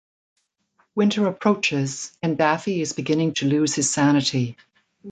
[0.95, 4.57] Winter approaches, and Daffy is beginning to lose his sanity.